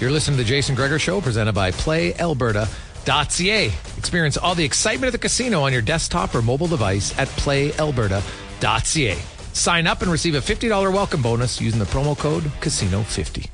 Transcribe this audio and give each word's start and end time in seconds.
You're 0.00 0.10
listening 0.10 0.36
to 0.36 0.42
the 0.44 0.48
Jason 0.48 0.74
Gregor 0.74 0.98
Show, 0.98 1.22
presented 1.22 1.54
by 1.54 1.70
PlayAlberta.ca. 1.70 3.66
Experience 3.96 4.36
all 4.36 4.54
the 4.54 4.64
excitement 4.64 5.06
of 5.06 5.12
the 5.12 5.18
casino 5.18 5.62
on 5.62 5.72
your 5.72 5.80
desktop 5.80 6.34
or 6.34 6.42
mobile 6.42 6.66
device 6.66 7.18
at 7.18 7.28
PlayAlberta.ca. 7.28 9.18
Sign 9.54 9.86
up 9.86 10.02
and 10.02 10.12
receive 10.12 10.34
a 10.34 10.40
$50 10.40 10.92
welcome 10.92 11.22
bonus 11.22 11.62
using 11.62 11.78
the 11.78 11.86
promo 11.86 12.18
code 12.18 12.42
Casino50. 12.60 13.48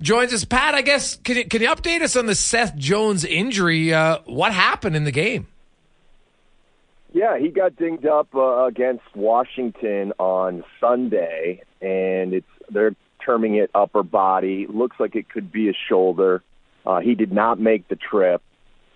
Joins 0.00 0.32
us, 0.32 0.44
Pat. 0.44 0.76
I 0.76 0.82
guess 0.82 1.16
can 1.16 1.38
you, 1.38 1.44
can 1.44 1.60
you 1.60 1.68
update 1.68 2.02
us 2.02 2.14
on 2.14 2.26
the 2.26 2.36
Seth 2.36 2.76
Jones 2.76 3.24
injury? 3.24 3.92
Uh, 3.92 4.18
what 4.26 4.52
happened 4.54 4.94
in 4.94 5.02
the 5.02 5.10
game? 5.10 5.48
Yeah, 7.12 7.36
he 7.36 7.48
got 7.48 7.74
dinged 7.74 8.06
up 8.06 8.32
uh, 8.32 8.66
against 8.66 9.02
Washington 9.16 10.12
on 10.20 10.62
Sunday, 10.78 11.64
and 11.82 12.32
it's 12.32 12.46
they're 12.70 12.94
terming 13.24 13.56
it 13.56 13.70
upper 13.74 14.02
body. 14.02 14.66
Looks 14.68 14.96
like 14.98 15.16
it 15.16 15.28
could 15.28 15.50
be 15.52 15.68
a 15.68 15.74
shoulder. 15.88 16.42
Uh, 16.84 17.00
he 17.00 17.14
did 17.14 17.32
not 17.32 17.60
make 17.60 17.88
the 17.88 17.96
trip. 17.96 18.42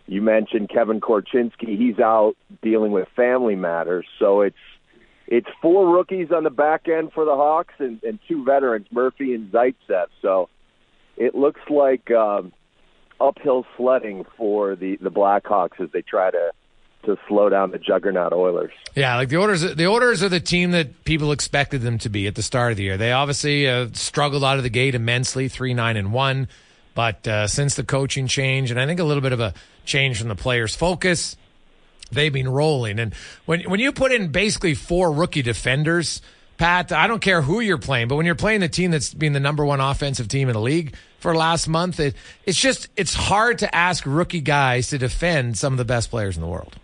You 0.06 0.20
mentioned 0.20 0.68
Kevin 0.68 1.00
Korchinski. 1.00 1.78
He's 1.78 1.98
out 1.98 2.34
dealing 2.62 2.92
with 2.92 3.08
family 3.16 3.56
matters, 3.56 4.06
so 4.18 4.42
it's 4.42 4.56
it's 5.26 5.48
four 5.62 5.94
rookies 5.94 6.28
on 6.30 6.44
the 6.44 6.50
back 6.50 6.86
end 6.88 7.12
for 7.14 7.24
the 7.24 7.34
Hawks 7.34 7.72
and, 7.78 8.02
and 8.02 8.18
two 8.28 8.44
veterans, 8.44 8.86
Murphy 8.90 9.34
and 9.34 9.50
Zaitsev. 9.50 10.06
So 10.20 10.50
it 11.16 11.34
looks 11.34 11.62
like 11.70 12.10
um, 12.10 12.52
uphill 13.20 13.64
sledding 13.76 14.24
for 14.36 14.76
the 14.76 14.98
the 15.00 15.10
Blackhawks 15.10 15.80
as 15.80 15.88
they 15.92 16.02
try 16.02 16.30
to 16.30 16.50
to 17.04 17.16
slow 17.28 17.48
down 17.48 17.70
the 17.70 17.78
juggernaut 17.78 18.32
Oilers. 18.32 18.72
Yeah, 18.94 19.16
like 19.16 19.28
the 19.28 19.38
Oilers, 19.38 19.62
the 19.62 19.86
orders 19.86 20.22
are 20.22 20.28
the 20.28 20.40
team 20.40 20.72
that 20.72 21.04
people 21.04 21.32
expected 21.32 21.82
them 21.82 21.98
to 21.98 22.08
be 22.08 22.26
at 22.26 22.34
the 22.34 22.42
start 22.42 22.72
of 22.72 22.76
the 22.76 22.84
year. 22.84 22.96
They 22.96 23.12
obviously 23.12 23.68
uh, 23.68 23.88
struggled 23.92 24.44
out 24.44 24.56
of 24.56 24.62
the 24.62 24.70
gate 24.70 24.94
immensely, 24.94 25.48
three 25.48 25.74
nine 25.74 25.96
and 25.96 26.12
one. 26.12 26.48
But 26.94 27.26
uh, 27.26 27.46
since 27.48 27.74
the 27.74 27.82
coaching 27.84 28.28
change, 28.28 28.70
and 28.70 28.80
I 28.80 28.86
think 28.86 29.00
a 29.00 29.04
little 29.04 29.22
bit 29.22 29.32
of 29.32 29.40
a 29.40 29.52
change 29.84 30.18
from 30.18 30.28
the 30.28 30.36
players' 30.36 30.76
focus, 30.76 31.36
they've 32.12 32.32
been 32.32 32.48
rolling. 32.48 32.98
And 32.98 33.14
when 33.46 33.62
when 33.62 33.80
you 33.80 33.92
put 33.92 34.12
in 34.12 34.28
basically 34.28 34.74
four 34.74 35.10
rookie 35.10 35.42
defenders, 35.42 36.22
Pat, 36.56 36.92
I 36.92 37.08
don't 37.08 37.20
care 37.20 37.42
who 37.42 37.60
you're 37.60 37.78
playing, 37.78 38.08
but 38.08 38.14
when 38.14 38.26
you're 38.26 38.36
playing 38.36 38.60
the 38.60 38.68
team 38.68 38.92
that's 38.92 39.12
been 39.12 39.32
the 39.32 39.40
number 39.40 39.64
one 39.64 39.80
offensive 39.80 40.28
team 40.28 40.48
in 40.48 40.54
the 40.54 40.60
league 40.60 40.94
for 41.18 41.34
last 41.34 41.66
month, 41.68 41.98
it, 41.98 42.14
it's 42.46 42.60
just 42.60 42.88
it's 42.96 43.14
hard 43.14 43.58
to 43.58 43.74
ask 43.74 44.04
rookie 44.06 44.40
guys 44.40 44.88
to 44.88 44.98
defend 44.98 45.58
some 45.58 45.72
of 45.72 45.78
the 45.78 45.84
best 45.84 46.10
players 46.10 46.36
in 46.36 46.42
the 46.42 46.48
world. 46.48 46.76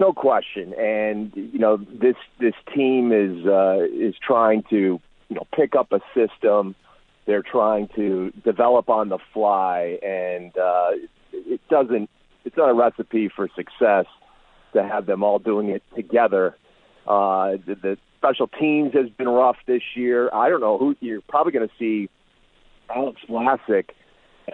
No 0.00 0.14
question, 0.14 0.72
and 0.78 1.30
you 1.34 1.58
know 1.58 1.76
this 1.76 2.16
this 2.40 2.54
team 2.74 3.12
is 3.12 3.46
uh, 3.46 3.84
is 3.92 4.14
trying 4.26 4.62
to 4.70 4.98
you 5.28 5.36
know 5.36 5.46
pick 5.54 5.76
up 5.76 5.92
a 5.92 6.00
system. 6.14 6.74
They're 7.26 7.42
trying 7.42 7.88
to 7.96 8.32
develop 8.42 8.88
on 8.88 9.10
the 9.10 9.18
fly, 9.34 9.98
and 10.02 10.56
uh, 10.56 10.92
it 11.34 11.60
doesn't. 11.68 12.08
It's 12.46 12.56
not 12.56 12.70
a 12.70 12.74
recipe 12.74 13.28
for 13.28 13.46
success 13.54 14.06
to 14.72 14.82
have 14.82 15.04
them 15.04 15.22
all 15.22 15.38
doing 15.38 15.68
it 15.68 15.82
together. 15.94 16.56
Uh, 17.06 17.58
the, 17.66 17.74
the 17.74 17.98
special 18.16 18.48
teams 18.48 18.94
has 18.94 19.10
been 19.10 19.28
rough 19.28 19.58
this 19.66 19.82
year. 19.94 20.30
I 20.32 20.48
don't 20.48 20.62
know 20.62 20.78
who 20.78 20.96
you're 21.00 21.20
probably 21.28 21.52
going 21.52 21.68
to 21.68 21.74
see. 21.78 22.08
Alex 22.88 23.20
Vlasic, 23.28 23.90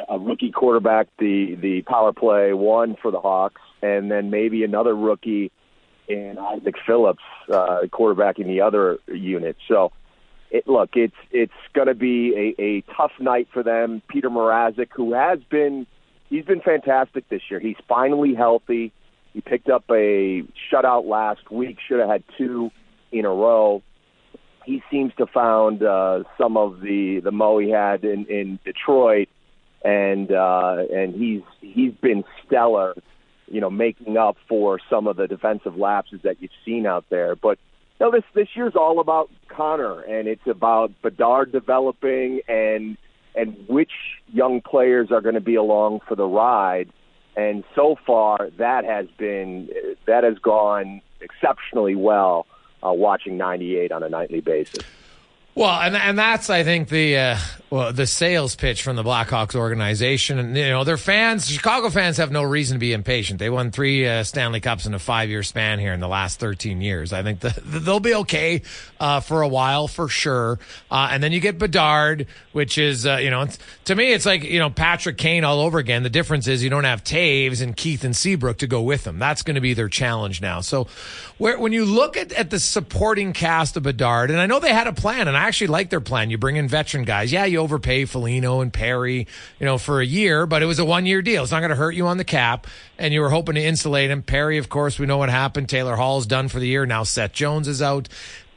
a 0.08 0.18
rookie 0.18 0.50
quarterback, 0.50 1.06
the 1.20 1.54
the 1.54 1.82
power 1.82 2.12
play 2.12 2.52
one 2.52 2.96
for 3.00 3.12
the 3.12 3.20
Hawks 3.20 3.62
and 3.86 4.10
then 4.10 4.30
maybe 4.30 4.64
another 4.64 4.94
rookie 4.94 5.50
in 6.08 6.38
Isaac 6.38 6.76
Phillips, 6.86 7.22
uh, 7.52 7.80
quarterbacking 7.92 8.46
the 8.46 8.60
other 8.60 8.98
unit. 9.08 9.56
So, 9.68 9.92
it, 10.50 10.68
look, 10.68 10.90
it's 10.94 11.16
it's 11.30 11.52
going 11.74 11.88
to 11.88 11.94
be 11.94 12.54
a, 12.58 12.62
a 12.62 12.80
tough 12.96 13.12
night 13.18 13.48
for 13.52 13.62
them. 13.62 14.02
Petr 14.12 14.30
Mrazek, 14.30 14.88
who 14.94 15.12
has 15.12 15.40
been 15.50 15.86
he's 16.30 16.44
been 16.44 16.60
fantastic 16.60 17.28
this 17.28 17.42
year. 17.50 17.60
He's 17.60 17.76
finally 17.88 18.34
healthy. 18.34 18.92
He 19.32 19.40
picked 19.40 19.68
up 19.68 19.84
a 19.90 20.42
shutout 20.70 21.06
last 21.06 21.50
week. 21.50 21.78
Should 21.86 22.00
have 22.00 22.08
had 22.08 22.24
two 22.38 22.70
in 23.12 23.24
a 23.24 23.30
row. 23.30 23.82
He 24.64 24.82
seems 24.90 25.12
to 25.18 25.26
found 25.26 25.82
uh, 25.82 26.24
some 26.38 26.56
of 26.56 26.80
the 26.80 27.20
the 27.20 27.32
mo 27.32 27.58
he 27.58 27.70
had 27.70 28.04
in, 28.04 28.26
in 28.26 28.58
Detroit, 28.64 29.28
and 29.84 30.30
uh, 30.30 30.76
and 30.92 31.14
he's 31.14 31.42
he's 31.60 31.92
been 31.94 32.24
stellar 32.44 32.94
you 33.48 33.60
know, 33.60 33.70
making 33.70 34.16
up 34.16 34.36
for 34.48 34.78
some 34.90 35.06
of 35.06 35.16
the 35.16 35.26
defensive 35.26 35.76
lapses 35.76 36.20
that 36.22 36.40
you've 36.40 36.50
seen 36.64 36.86
out 36.86 37.04
there. 37.10 37.36
But 37.36 37.58
you 37.98 38.06
know, 38.06 38.12
this 38.12 38.24
this 38.34 38.48
year's 38.54 38.74
all 38.76 39.00
about 39.00 39.30
Connor, 39.48 40.00
and 40.02 40.28
it's 40.28 40.46
about 40.46 40.92
Bedard 41.02 41.52
developing 41.52 42.40
and 42.48 42.96
and 43.34 43.56
which 43.68 43.92
young 44.32 44.60
players 44.60 45.12
are 45.12 45.20
going 45.20 45.34
to 45.34 45.40
be 45.40 45.54
along 45.54 46.00
for 46.08 46.14
the 46.14 46.26
ride. 46.26 46.90
And 47.36 47.64
so 47.74 47.96
far, 48.06 48.48
that 48.58 48.84
has 48.84 49.06
been 49.18 49.68
that 50.06 50.24
has 50.24 50.38
gone 50.38 51.02
exceptionally 51.20 51.94
well. 51.94 52.46
Uh, 52.84 52.92
watching 52.92 53.38
98 53.38 53.90
on 53.90 54.02
a 54.02 54.08
nightly 54.08 54.40
basis. 54.40 54.84
Well, 55.56 55.80
and 55.80 55.96
and 55.96 56.18
that's 56.18 56.50
I 56.50 56.64
think 56.64 56.90
the 56.90 57.16
uh, 57.16 57.38
well 57.70 57.90
the 57.90 58.06
sales 58.06 58.54
pitch 58.54 58.82
from 58.82 58.94
the 58.94 59.02
Blackhawks 59.02 59.54
organization, 59.54 60.38
and 60.38 60.54
you 60.54 60.68
know 60.68 60.84
their 60.84 60.98
fans, 60.98 61.48
Chicago 61.48 61.88
fans 61.88 62.18
have 62.18 62.30
no 62.30 62.42
reason 62.42 62.74
to 62.74 62.78
be 62.78 62.92
impatient. 62.92 63.38
They 63.38 63.48
won 63.48 63.70
three 63.70 64.06
uh, 64.06 64.22
Stanley 64.22 64.60
Cups 64.60 64.84
in 64.84 64.92
a 64.92 64.98
five 64.98 65.30
year 65.30 65.42
span 65.42 65.78
here 65.78 65.94
in 65.94 66.00
the 66.00 66.08
last 66.08 66.38
thirteen 66.38 66.82
years. 66.82 67.14
I 67.14 67.22
think 67.22 67.40
the, 67.40 67.58
they'll 67.64 68.00
be 68.00 68.14
okay 68.16 68.60
uh, 69.00 69.20
for 69.20 69.40
a 69.40 69.48
while 69.48 69.88
for 69.88 70.08
sure. 70.08 70.58
Uh, 70.90 71.08
and 71.10 71.22
then 71.22 71.32
you 71.32 71.40
get 71.40 71.58
Bedard, 71.58 72.26
which 72.52 72.76
is 72.76 73.06
uh, 73.06 73.16
you 73.16 73.30
know 73.30 73.46
to 73.86 73.94
me 73.94 74.12
it's 74.12 74.26
like 74.26 74.44
you 74.44 74.58
know 74.58 74.68
Patrick 74.68 75.16
Kane 75.16 75.42
all 75.42 75.60
over 75.60 75.78
again. 75.78 76.02
The 76.02 76.10
difference 76.10 76.48
is 76.48 76.62
you 76.62 76.68
don't 76.68 76.84
have 76.84 77.02
Toews 77.02 77.62
and 77.62 77.74
Keith 77.74 78.04
and 78.04 78.14
Seabrook 78.14 78.58
to 78.58 78.66
go 78.66 78.82
with 78.82 79.04
them. 79.04 79.18
That's 79.18 79.40
going 79.40 79.54
to 79.54 79.62
be 79.62 79.72
their 79.72 79.88
challenge 79.88 80.42
now. 80.42 80.60
So 80.60 80.86
where, 81.38 81.58
when 81.58 81.72
you 81.72 81.84
look 81.84 82.16
at 82.16 82.32
at 82.32 82.50
the 82.50 82.58
supporting 82.58 83.32
cast 83.32 83.76
of 83.76 83.82
Bedard, 83.82 84.30
and 84.30 84.40
I 84.40 84.46
know 84.46 84.58
they 84.58 84.72
had 84.72 84.86
a 84.86 84.92
plan, 84.92 85.28
and 85.28 85.36
I 85.36 85.42
actually 85.44 85.66
like 85.66 85.90
their 85.90 86.00
plan. 86.00 86.30
You 86.30 86.38
bring 86.38 86.56
in 86.56 86.68
veteran 86.68 87.04
guys. 87.04 87.30
Yeah, 87.30 87.44
you 87.44 87.58
overpay 87.58 88.06
Foligno 88.06 88.60
and 88.60 88.72
Perry, 88.72 89.26
you 89.60 89.66
know, 89.66 89.76
for 89.76 90.00
a 90.00 90.06
year, 90.06 90.46
but 90.46 90.62
it 90.62 90.66
was 90.66 90.78
a 90.78 90.84
one 90.84 91.04
year 91.04 91.22
deal. 91.22 91.42
It's 91.42 91.52
not 91.52 91.60
going 91.60 91.70
to 91.70 91.76
hurt 91.76 91.94
you 91.94 92.06
on 92.06 92.16
the 92.16 92.24
cap. 92.24 92.66
And 92.98 93.12
you 93.12 93.20
were 93.20 93.30
hoping 93.30 93.56
to 93.56 93.62
insulate 93.62 94.10
him. 94.10 94.22
Perry, 94.22 94.56
of 94.58 94.68
course, 94.68 94.98
we 94.98 95.06
know 95.06 95.18
what 95.18 95.28
happened. 95.28 95.68
Taylor 95.68 95.96
Hall's 95.96 96.26
done 96.26 96.48
for 96.48 96.58
the 96.58 96.66
year. 96.66 96.86
Now 96.86 97.02
Seth 97.02 97.32
Jones 97.32 97.68
is 97.68 97.82
out. 97.82 98.08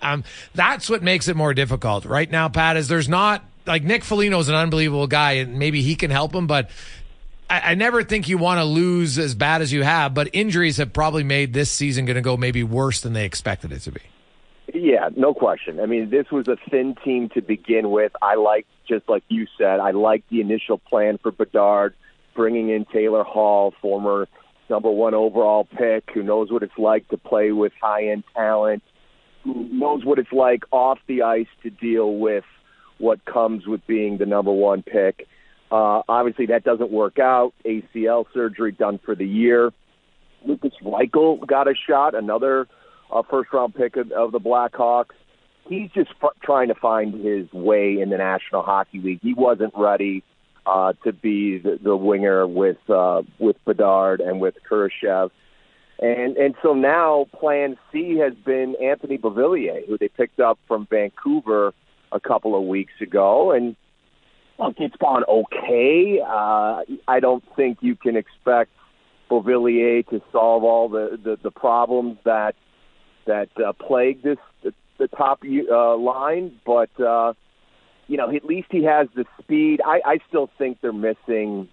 Um, 0.01 0.23
that's 0.55 0.89
what 0.89 1.03
makes 1.03 1.27
it 1.27 1.35
more 1.35 1.53
difficult 1.53 2.05
right 2.05 2.29
now, 2.31 2.47
Pat, 2.47 2.77
is 2.77 2.87
there's 2.87 3.09
not 3.09 3.43
like 3.65 3.83
Nick 3.83 4.03
Foligno's 4.03 4.47
an 4.49 4.55
unbelievable 4.55 5.07
guy 5.07 5.33
and 5.33 5.59
maybe 5.59 5.81
he 5.81 5.95
can 5.95 6.09
help 6.09 6.33
him, 6.33 6.47
but 6.47 6.69
I, 7.49 7.71
I 7.71 7.75
never 7.75 8.03
think 8.03 8.29
you 8.29 8.37
want 8.37 8.59
to 8.59 8.65
lose 8.65 9.17
as 9.17 9.35
bad 9.35 9.61
as 9.61 9.73
you 9.73 9.83
have, 9.83 10.13
but 10.13 10.29
injuries 10.33 10.77
have 10.77 10.93
probably 10.93 11.23
made 11.23 11.53
this 11.53 11.71
season 11.71 12.05
going 12.05 12.15
to 12.15 12.21
go 12.21 12.37
maybe 12.37 12.63
worse 12.63 13.01
than 13.01 13.13
they 13.13 13.25
expected 13.25 13.71
it 13.71 13.79
to 13.81 13.91
be. 13.91 14.01
Yeah, 14.73 15.09
no 15.15 15.33
question. 15.33 15.79
I 15.79 15.87
mean, 15.87 16.09
this 16.09 16.29
was 16.31 16.47
a 16.47 16.57
thin 16.69 16.95
team 17.03 17.29
to 17.29 17.41
begin 17.41 17.89
with. 17.89 18.11
I 18.21 18.35
like, 18.35 18.67
just 18.87 19.09
like 19.09 19.23
you 19.27 19.47
said, 19.57 19.79
I 19.79 19.91
like 19.91 20.23
the 20.29 20.41
initial 20.41 20.77
plan 20.77 21.17
for 21.17 21.31
Bedard, 21.31 21.95
bringing 22.35 22.69
in 22.69 22.85
Taylor 22.85 23.23
Hall, 23.23 23.73
former 23.81 24.27
number 24.69 24.91
one 24.91 25.15
overall 25.15 25.65
pick, 25.65 26.09
who 26.13 26.21
knows 26.21 26.51
what 26.51 26.61
it's 26.61 26.77
like 26.77 27.07
to 27.09 27.17
play 27.17 27.51
with 27.51 27.73
high 27.81 28.09
end 28.09 28.23
talent, 28.35 28.83
who 29.43 29.67
knows 29.71 30.05
what 30.05 30.19
it's 30.19 30.31
like 30.31 30.63
off 30.71 30.99
the 31.07 31.23
ice 31.23 31.47
to 31.63 31.71
deal 31.71 32.17
with 32.17 32.43
what 32.99 33.25
comes 33.25 33.65
with 33.65 33.85
being 33.87 34.17
the 34.17 34.25
number 34.27 34.51
one 34.51 34.83
pick. 34.83 35.27
Uh, 35.71 36.01
obviously, 36.09 36.47
that 36.47 36.63
doesn't 36.63 36.91
work 36.91 37.19
out. 37.19 37.53
ACL 37.65 38.25
surgery 38.33 38.71
done 38.71 38.99
for 39.05 39.15
the 39.15 39.27
year. 39.27 39.71
Lukas 40.45 40.73
Reichel 40.83 41.45
got 41.45 41.67
a 41.67 41.73
shot, 41.87 42.15
another 42.15 42.67
a 43.11 43.23
first 43.23 43.51
round 43.53 43.75
pick 43.75 43.95
of, 43.95 44.11
of 44.11 44.31
the 44.31 44.39
Blackhawks. 44.39 45.15
He's 45.67 45.91
just 45.91 46.11
trying 46.43 46.69
to 46.69 46.75
find 46.75 47.13
his 47.13 47.51
way 47.53 47.99
in 48.01 48.09
the 48.09 48.17
National 48.17 48.63
Hockey 48.63 48.99
League. 48.99 49.19
He 49.21 49.33
wasn't 49.33 49.73
ready 49.75 50.23
uh, 50.65 50.93
to 51.03 51.13
be 51.13 51.59
the, 51.59 51.79
the 51.81 51.95
winger 51.95 52.47
with 52.47 52.77
uh, 52.89 53.21
with 53.37 53.57
Bedard 53.65 54.21
and 54.21 54.39
with 54.39 54.55
Kurashev. 54.69 55.29
And 55.99 56.37
and 56.37 56.55
so 56.63 56.73
now 56.73 57.25
Plan 57.39 57.77
C 57.91 58.17
has 58.17 58.33
been 58.45 58.75
Anthony 58.81 59.17
Beauvillier, 59.17 59.85
who 59.87 59.97
they 59.97 60.07
picked 60.07 60.39
up 60.39 60.57
from 60.67 60.87
Vancouver 60.89 61.73
a 62.11 62.19
couple 62.19 62.55
of 62.55 62.63
weeks 62.63 62.93
ago, 63.01 63.51
and 63.51 63.75
look, 64.59 64.75
it's 64.79 64.95
gone 64.97 65.23
okay. 65.27 66.19
Uh, 66.21 66.81
I 67.07 67.19
don't 67.19 67.43
think 67.55 67.79
you 67.81 67.95
can 67.95 68.15
expect 68.15 68.71
Beauvillier 69.29 70.07
to 70.09 70.21
solve 70.31 70.63
all 70.63 70.89
the, 70.89 71.19
the, 71.23 71.37
the 71.41 71.51
problems 71.51 72.17
that 72.25 72.55
that 73.25 73.49
uh, 73.63 73.73
plague 73.73 74.23
this 74.23 74.37
the, 74.63 74.73
the 74.97 75.07
top 75.07 75.41
uh, 75.43 75.97
line, 75.97 76.59
but 76.65 76.89
uh, 76.99 77.33
you 78.07 78.17
know 78.17 78.33
at 78.35 78.43
least 78.43 78.67
he 78.71 78.83
has 78.83 79.07
the 79.15 79.25
speed. 79.41 79.81
I, 79.85 80.01
I 80.03 80.17
still 80.27 80.49
think 80.57 80.79
they're 80.81 80.91
missing, 80.91 81.69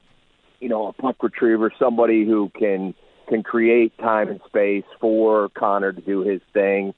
you 0.61 0.69
know, 0.69 0.89
a 0.89 0.93
puck 0.93 1.23
retriever, 1.23 1.73
somebody 1.79 2.25
who 2.27 2.51
can 2.59 2.95
can 3.29 3.43
create 3.43 3.97
time 3.99 4.29
and 4.29 4.41
space 4.47 4.85
for 5.01 5.49
Connor 5.51 5.93
to 5.93 6.01
do 6.01 6.21
his 6.21 6.43
thing, 6.53 6.93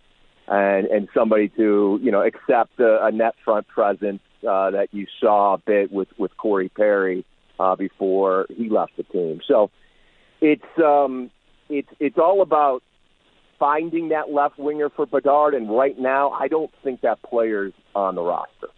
and 0.48 0.86
and 0.86 1.08
somebody 1.14 1.50
to 1.50 2.00
you 2.02 2.10
know 2.10 2.22
accept 2.22 2.80
a, 2.80 3.04
a 3.06 3.12
net 3.12 3.36
front 3.44 3.68
presence 3.68 4.20
uh, 4.46 4.70
that 4.70 4.88
you 4.92 5.06
saw 5.20 5.54
a 5.54 5.58
bit 5.58 5.92
with 5.92 6.08
with 6.18 6.36
Corey 6.36 6.68
Perry 6.68 7.24
uh, 7.58 7.76
before 7.76 8.46
he 8.54 8.68
left 8.68 8.96
the 8.96 9.02
team. 9.04 9.40
So 9.46 9.70
it's 10.40 10.62
um, 10.78 11.30
it's 11.68 11.88
it's 11.98 12.18
all 12.18 12.42
about 12.42 12.82
finding 13.58 14.10
that 14.10 14.30
left 14.30 14.58
winger 14.58 14.88
for 14.90 15.06
Bedard, 15.06 15.54
and 15.54 15.70
right 15.70 15.98
now, 15.98 16.30
I 16.30 16.48
don't 16.48 16.70
think 16.82 17.00
that 17.00 17.22
player's 17.22 17.72
on 17.94 18.14
the 18.14 18.22
roster. 18.22 18.68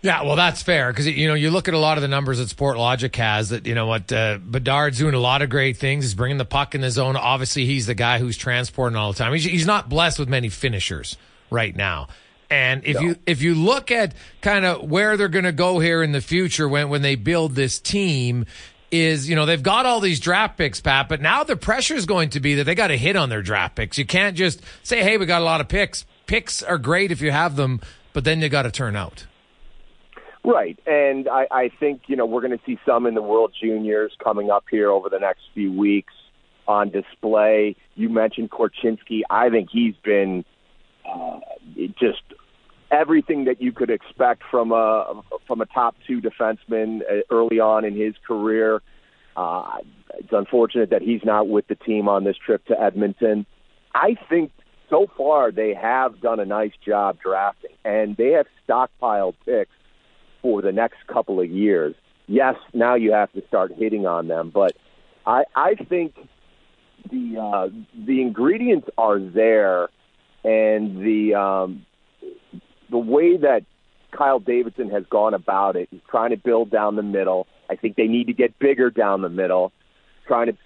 Yeah, 0.00 0.22
well, 0.22 0.36
that's 0.36 0.62
fair 0.62 0.92
because 0.92 1.08
you 1.08 1.26
know 1.26 1.34
you 1.34 1.50
look 1.50 1.66
at 1.66 1.74
a 1.74 1.78
lot 1.78 1.98
of 1.98 2.02
the 2.02 2.08
numbers 2.08 2.38
that 2.38 2.48
Sportlogiq 2.48 3.16
has. 3.16 3.48
That 3.48 3.66
you 3.66 3.74
know 3.74 3.86
what 3.86 4.12
uh, 4.12 4.38
Bedard's 4.38 4.98
doing 4.98 5.14
a 5.14 5.18
lot 5.18 5.42
of 5.42 5.50
great 5.50 5.76
things. 5.76 6.04
He's 6.04 6.14
bringing 6.14 6.38
the 6.38 6.44
puck 6.44 6.76
in 6.76 6.82
the 6.82 6.90
zone. 6.90 7.16
Obviously, 7.16 7.66
he's 7.66 7.86
the 7.86 7.96
guy 7.96 8.18
who's 8.20 8.36
transporting 8.36 8.96
all 8.96 9.12
the 9.12 9.18
time. 9.18 9.32
He's, 9.32 9.44
he's 9.44 9.66
not 9.66 9.88
blessed 9.88 10.20
with 10.20 10.28
many 10.28 10.50
finishers 10.50 11.16
right 11.50 11.74
now. 11.74 12.08
And 12.50 12.84
if 12.84 12.96
no. 12.96 13.02
you 13.02 13.16
if 13.26 13.42
you 13.42 13.54
look 13.54 13.90
at 13.90 14.14
kind 14.40 14.64
of 14.64 14.90
where 14.90 15.16
they're 15.16 15.28
going 15.28 15.44
to 15.44 15.52
go 15.52 15.80
here 15.80 16.02
in 16.02 16.12
the 16.12 16.22
future 16.22 16.68
when 16.68 16.88
when 16.88 17.02
they 17.02 17.14
build 17.14 17.54
this 17.54 17.78
team, 17.78 18.46
is, 18.90 19.28
you 19.28 19.36
know, 19.36 19.46
they've 19.46 19.62
got 19.62 19.86
all 19.86 20.00
these 20.00 20.20
draft 20.20 20.56
picks, 20.56 20.80
Pat, 20.80 21.08
but 21.08 21.20
now 21.20 21.44
the 21.44 21.56
pressure 21.56 21.94
is 21.94 22.06
going 22.06 22.30
to 22.30 22.40
be 22.40 22.54
that 22.54 22.64
they 22.64 22.74
got 22.74 22.88
to 22.88 22.96
hit 22.96 23.16
on 23.16 23.28
their 23.28 23.42
draft 23.42 23.76
picks. 23.76 23.98
You 23.98 24.06
can't 24.06 24.36
just 24.36 24.62
say, 24.82 25.02
hey, 25.02 25.18
we 25.18 25.26
got 25.26 25.42
a 25.42 25.44
lot 25.44 25.60
of 25.60 25.68
picks. 25.68 26.06
Picks 26.26 26.62
are 26.62 26.78
great 26.78 27.12
if 27.12 27.20
you 27.20 27.30
have 27.30 27.56
them, 27.56 27.80
but 28.12 28.24
then 28.24 28.40
you 28.40 28.48
got 28.48 28.62
to 28.62 28.70
turn 28.70 28.96
out. 28.96 29.26
Right. 30.44 30.78
And 30.86 31.28
I, 31.28 31.46
I 31.50 31.70
think, 31.80 32.02
you 32.06 32.16
know, 32.16 32.24
we're 32.24 32.40
going 32.40 32.56
to 32.56 32.64
see 32.64 32.78
some 32.86 33.06
in 33.06 33.14
the 33.14 33.22
World 33.22 33.52
Juniors 33.60 34.12
coming 34.22 34.50
up 34.50 34.64
here 34.70 34.90
over 34.90 35.08
the 35.08 35.18
next 35.18 35.42
few 35.52 35.72
weeks 35.72 36.14
on 36.66 36.90
display. 36.90 37.76
You 37.94 38.08
mentioned 38.08 38.50
Korchinski. 38.50 39.22
I 39.28 39.50
think 39.50 39.68
he's 39.70 39.94
been 40.02 40.44
uh, 41.06 41.40
just 41.98 42.22
everything 42.90 43.44
that 43.44 43.60
you 43.60 43.72
could 43.72 43.90
expect 43.90 44.42
from 44.50 44.72
a 44.72 45.22
from 45.46 45.60
a 45.60 45.66
top 45.66 45.94
two 46.06 46.20
defenseman 46.20 47.00
uh, 47.02 47.20
early 47.30 47.60
on 47.60 47.84
in 47.84 47.94
his 47.96 48.14
career. 48.26 48.82
Uh, 49.36 49.78
it's 50.14 50.32
unfortunate 50.32 50.90
that 50.90 51.02
he's 51.02 51.24
not 51.24 51.48
with 51.48 51.66
the 51.68 51.76
team 51.76 52.08
on 52.08 52.24
this 52.24 52.36
trip 52.36 52.64
to 52.66 52.80
Edmonton. 52.80 53.46
I 53.94 54.16
think 54.28 54.50
so 54.90 55.06
far 55.16 55.52
they 55.52 55.74
have 55.74 56.20
done 56.20 56.40
a 56.40 56.44
nice 56.44 56.72
job 56.84 57.18
drafting, 57.22 57.70
and 57.84 58.16
they 58.16 58.30
have 58.32 58.46
stockpiled 58.66 59.34
picks 59.44 59.70
for 60.42 60.62
the 60.62 60.72
next 60.72 61.06
couple 61.06 61.40
of 61.40 61.50
years. 61.50 61.94
Yes, 62.26 62.56
now 62.74 62.94
you 62.94 63.12
have 63.12 63.32
to 63.32 63.42
start 63.46 63.72
hitting 63.76 64.06
on 64.06 64.28
them, 64.28 64.50
but 64.52 64.76
I, 65.26 65.44
I 65.54 65.74
think 65.74 66.14
the 67.10 67.38
uh, 67.38 67.68
the 68.06 68.20
ingredients 68.20 68.88
are 68.98 69.18
there, 69.18 69.88
and 70.48 71.04
the 71.04 71.34
um, 71.34 71.84
the 72.90 72.98
way 72.98 73.36
that 73.36 73.64
Kyle 74.16 74.38
Davidson 74.38 74.88
has 74.90 75.04
gone 75.10 75.34
about 75.34 75.76
it, 75.76 75.88
he's 75.90 76.00
trying 76.08 76.30
to 76.30 76.38
build 76.38 76.70
down 76.70 76.96
the 76.96 77.02
middle. 77.02 77.46
I 77.68 77.76
think 77.76 77.96
they 77.96 78.06
need 78.06 78.28
to 78.28 78.32
get 78.32 78.58
bigger 78.58 78.88
down 78.90 79.20
the 79.20 79.28
middle, 79.28 79.72
trying 80.26 80.46
to 80.46 80.56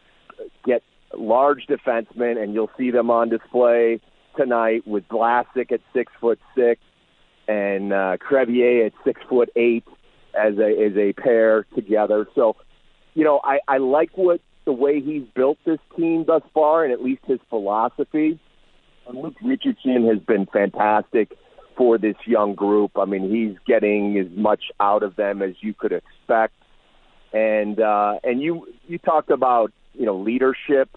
get 0.64 0.82
large 1.12 1.66
defensemen, 1.66 2.40
and 2.40 2.54
you'll 2.54 2.70
see 2.78 2.92
them 2.92 3.10
on 3.10 3.28
display 3.28 4.00
tonight 4.36 4.86
with 4.86 5.06
Vlasic 5.08 5.72
at 5.72 5.80
six 5.92 6.12
foot 6.20 6.38
six 6.54 6.80
and 7.48 7.92
uh, 7.92 8.16
Crevier 8.18 8.86
at 8.86 8.92
six 9.04 9.20
foot 9.28 9.50
eight 9.56 9.84
as 10.32 10.58
a 10.58 10.84
as 10.86 10.96
a 10.96 11.12
pair 11.14 11.66
together. 11.74 12.28
So, 12.36 12.56
you 13.14 13.24
know, 13.24 13.40
I, 13.42 13.58
I 13.66 13.78
like 13.78 14.10
what 14.14 14.40
the 14.64 14.72
way 14.72 15.00
he's 15.00 15.24
built 15.34 15.58
this 15.64 15.80
team 15.96 16.24
thus 16.24 16.42
far, 16.54 16.84
and 16.84 16.92
at 16.92 17.02
least 17.02 17.22
his 17.26 17.40
philosophy. 17.50 18.38
Luke 19.10 19.36
Richardson 19.42 20.06
has 20.06 20.18
been 20.20 20.46
fantastic 20.46 21.36
for 21.76 21.98
this 21.98 22.16
young 22.26 22.54
group. 22.54 22.92
I 22.96 23.04
mean, 23.04 23.30
he's 23.30 23.56
getting 23.66 24.18
as 24.18 24.26
much 24.36 24.64
out 24.80 25.02
of 25.02 25.16
them 25.16 25.42
as 25.42 25.54
you 25.60 25.74
could 25.74 25.92
expect. 25.92 26.54
And 27.32 27.80
uh, 27.80 28.18
and 28.22 28.42
you 28.42 28.66
you 28.86 28.98
talked 28.98 29.30
about 29.30 29.72
you 29.94 30.04
know 30.04 30.16
leadership 30.18 30.90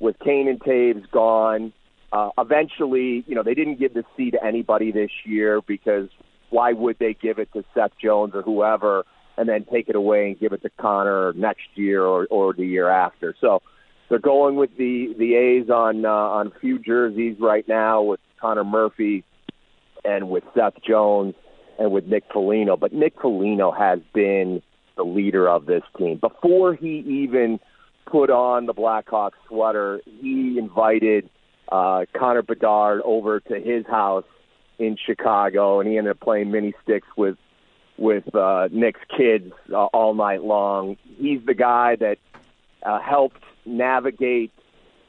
with 0.00 0.18
Kane 0.18 0.48
and 0.48 0.60
Toews 0.60 1.10
gone. 1.10 1.72
Uh, 2.12 2.30
eventually, 2.38 3.24
you 3.26 3.34
know 3.34 3.42
they 3.42 3.54
didn't 3.54 3.78
give 3.78 3.94
the 3.94 4.04
C 4.16 4.30
to 4.30 4.44
anybody 4.44 4.92
this 4.92 5.10
year 5.24 5.60
because 5.66 6.08
why 6.50 6.72
would 6.72 6.98
they 6.98 7.14
give 7.14 7.38
it 7.38 7.52
to 7.54 7.64
Seth 7.74 7.92
Jones 8.02 8.34
or 8.34 8.42
whoever 8.42 9.04
and 9.36 9.48
then 9.48 9.64
take 9.70 9.88
it 9.88 9.96
away 9.96 10.26
and 10.26 10.38
give 10.38 10.52
it 10.52 10.62
to 10.62 10.70
Connor 10.78 11.32
next 11.34 11.68
year 11.74 12.04
or, 12.04 12.26
or 12.30 12.52
the 12.52 12.66
year 12.66 12.88
after? 12.88 13.34
So 13.40 13.62
they're 14.08 14.18
going 14.18 14.56
with 14.56 14.70
the 14.76 15.14
the 15.18 15.34
A's 15.34 15.70
on 15.70 16.04
uh, 16.04 16.08
on 16.08 16.52
few 16.60 16.78
jerseys 16.78 17.36
right 17.40 17.66
now 17.68 18.02
with 18.02 18.20
Connor 18.40 18.64
Murphy 18.64 19.24
and 20.04 20.30
with 20.30 20.44
Seth 20.54 20.82
Jones 20.86 21.34
and 21.78 21.92
with 21.92 22.06
Nick 22.06 22.24
Foligno. 22.32 22.76
But 22.76 22.92
Nick 22.92 23.20
Foligno 23.20 23.70
has 23.70 24.00
been 24.14 24.62
the 24.96 25.04
leader 25.04 25.48
of 25.48 25.66
this 25.66 25.82
team. 25.96 26.18
Before 26.18 26.74
he 26.74 27.04
even 27.06 27.60
put 28.06 28.30
on 28.30 28.66
the 28.66 28.74
Blackhawks 28.74 29.32
sweater, 29.46 30.00
he 30.20 30.56
invited 30.58 31.28
uh, 31.70 32.06
Connor 32.16 32.42
Bedard 32.42 33.02
over 33.04 33.40
to 33.40 33.60
his 33.60 33.86
house 33.86 34.24
in 34.78 34.96
Chicago, 35.04 35.80
and 35.80 35.88
he 35.88 35.98
ended 35.98 36.12
up 36.12 36.20
playing 36.20 36.50
mini 36.50 36.74
sticks 36.82 37.08
with 37.16 37.36
with 37.98 38.32
uh, 38.34 38.68
Nick's 38.70 39.00
kids 39.16 39.52
uh, 39.72 39.86
all 39.86 40.14
night 40.14 40.44
long. 40.44 40.96
He's 41.18 41.40
the 41.44 41.54
guy 41.54 41.96
that 41.96 42.18
uh, 42.84 43.00
helped 43.00 43.42
navigate 43.68 44.52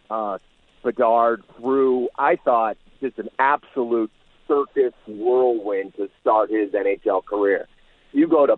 uh, 0.10 0.38
Bedard 0.84 1.44
through. 1.58 2.10
I 2.18 2.36
thought 2.36 2.78
just 3.02 3.18
an 3.18 3.30
absolute 3.40 4.12
circus 4.48 4.94
whirlwind 5.08 5.96
to 5.96 6.10
start 6.22 6.50
his 6.50 6.72
NHL 6.72 7.24
career. 7.26 7.68
You 8.12 8.28
go 8.28 8.46
to 8.46 8.58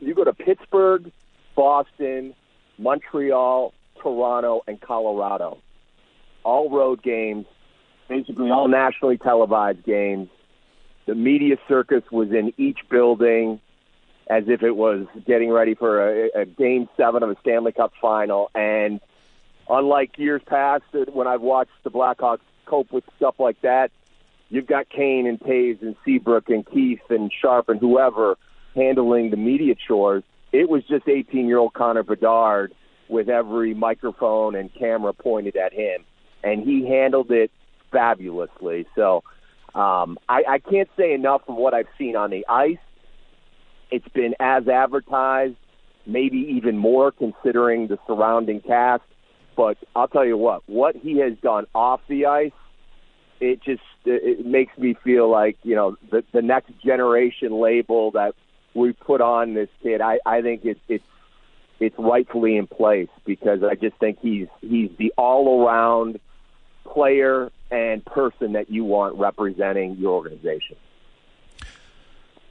you 0.00 0.14
go 0.14 0.24
to 0.24 0.32
Pittsburgh, 0.32 1.12
Boston, 1.54 2.34
Montreal, 2.78 3.74
Toronto, 4.02 4.62
and 4.66 4.80
Colorado. 4.80 5.58
All 6.42 6.70
road 6.70 7.02
games, 7.02 7.44
basically 8.08 8.50
all 8.50 8.66
nationally 8.68 9.18
televised 9.18 9.84
games. 9.84 10.28
The 11.06 11.14
media 11.14 11.56
circus 11.68 12.02
was 12.10 12.30
in 12.30 12.52
each 12.56 12.78
building 12.90 13.60
as 14.30 14.44
if 14.46 14.62
it 14.62 14.76
was 14.76 15.06
getting 15.26 15.50
ready 15.50 15.74
for 15.74 16.08
a, 16.08 16.42
a 16.42 16.46
game 16.46 16.88
seven 16.96 17.22
of 17.22 17.30
a 17.30 17.36
Stanley 17.40 17.72
Cup 17.72 17.92
final. 18.00 18.50
And 18.54 19.00
unlike 19.70 20.18
years 20.18 20.42
past, 20.46 20.84
when 21.12 21.26
I've 21.26 21.40
watched 21.40 21.70
the 21.84 21.90
Blackhawks 21.90 22.40
cope 22.66 22.92
with 22.92 23.04
stuff 23.16 23.36
like 23.38 23.60
that, 23.62 23.90
you've 24.48 24.66
got 24.66 24.88
Kane 24.88 25.26
and 25.26 25.38
Toews 25.40 25.80
and 25.80 25.96
Seabrook 26.04 26.48
and 26.48 26.66
Keith 26.66 27.00
and 27.08 27.32
Sharp 27.32 27.68
and 27.68 27.80
whoever 27.80 28.36
handling 28.74 29.30
the 29.30 29.36
media 29.36 29.74
chores. 29.74 30.22
It 30.52 30.68
was 30.68 30.82
just 30.84 31.08
18 31.08 31.46
year 31.46 31.58
old 31.58 31.72
Connor 31.74 32.02
Bedard 32.02 32.74
with 33.08 33.28
every 33.28 33.74
microphone 33.74 34.54
and 34.54 34.72
camera 34.74 35.12
pointed 35.12 35.56
at 35.56 35.72
him, 35.72 36.04
and 36.42 36.62
he 36.62 36.86
handled 36.86 37.30
it 37.30 37.50
fabulously. 37.90 38.86
So 38.94 39.22
um, 39.74 40.18
I, 40.28 40.42
I 40.48 40.58
can't 40.58 40.88
say 40.96 41.12
enough 41.12 41.42
of 41.48 41.56
what 41.56 41.74
I've 41.74 41.88
seen 41.98 42.16
on 42.16 42.30
the 42.30 42.46
ice. 42.48 42.78
It's 43.90 44.08
been 44.08 44.34
as 44.38 44.68
advertised, 44.68 45.56
maybe 46.06 46.38
even 46.56 46.76
more 46.76 47.10
considering 47.10 47.88
the 47.88 47.98
surrounding 48.06 48.60
cast. 48.60 49.02
But 49.60 49.76
I'll 49.94 50.08
tell 50.08 50.24
you 50.24 50.38
what, 50.38 50.62
what 50.70 50.96
he 50.96 51.18
has 51.18 51.34
done 51.42 51.66
off 51.74 52.00
the 52.08 52.24
ice, 52.24 52.50
it 53.40 53.62
just 53.62 53.82
it 54.06 54.46
makes 54.46 54.72
me 54.78 54.96
feel 55.04 55.30
like 55.30 55.58
you 55.64 55.76
know 55.76 55.98
the 56.10 56.24
the 56.32 56.40
next 56.40 56.72
generation 56.82 57.60
label 57.60 58.10
that 58.12 58.34
we 58.72 58.94
put 58.94 59.20
on 59.20 59.52
this 59.52 59.68
kid. 59.82 60.00
I 60.00 60.18
I 60.24 60.40
think 60.40 60.64
it's 60.64 60.80
it's 60.88 61.04
it's 61.78 61.94
rightfully 61.98 62.56
in 62.56 62.68
place 62.68 63.10
because 63.26 63.62
I 63.62 63.74
just 63.74 63.96
think 63.98 64.18
he's 64.22 64.48
he's 64.62 64.92
the 64.96 65.12
all 65.18 65.62
around 65.62 66.20
player 66.90 67.52
and 67.70 68.02
person 68.02 68.54
that 68.54 68.70
you 68.70 68.84
want 68.84 69.18
representing 69.18 69.96
your 69.96 70.12
organization. 70.12 70.76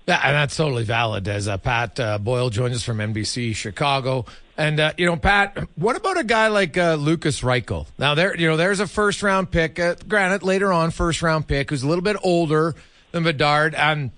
Yeah, 0.07 0.21
and 0.23 0.35
that's 0.35 0.55
totally 0.55 0.83
valid. 0.83 1.27
As 1.27 1.47
uh, 1.47 1.57
Pat 1.57 1.99
uh, 1.99 2.17
Boyle 2.19 2.51
joins 2.51 2.75
us 2.75 2.83
from 2.83 2.97
NBC 2.97 3.55
Chicago, 3.55 4.25
and 4.59 4.79
uh, 4.79 4.91
you 4.97 5.05
know, 5.05 5.15
Pat, 5.15 5.57
what 5.75 5.95
about 5.95 6.17
a 6.17 6.23
guy 6.23 6.49
like 6.49 6.77
uh, 6.77 6.95
Lukas 6.95 7.39
Reichel? 7.41 7.87
Now, 7.97 8.13
there, 8.13 8.35
you 8.35 8.45
know, 8.45 8.57
there's 8.57 8.81
a 8.81 8.87
first 8.87 9.23
round 9.23 9.49
pick. 9.49 9.79
Uh, 9.79 9.95
granted, 10.05 10.43
later 10.43 10.73
on, 10.73 10.91
first 10.91 11.21
round 11.21 11.47
pick 11.47 11.69
who's 11.69 11.81
a 11.81 11.87
little 11.87 12.03
bit 12.03 12.17
older 12.21 12.75
than 13.11 13.23
Bedard, 13.23 13.73
and 13.73 14.11